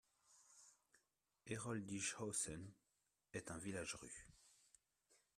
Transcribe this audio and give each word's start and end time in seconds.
Heroldishausen 1.45 2.73
est 3.33 3.51
un 3.51 3.59
village-rue. 3.59 4.27